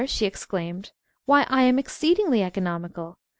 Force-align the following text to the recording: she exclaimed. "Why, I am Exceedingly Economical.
she 0.07 0.25
exclaimed. 0.25 0.91
"Why, 1.27 1.45
I 1.47 1.61
am 1.61 1.77
Exceedingly 1.77 2.41
Economical. 2.41 3.19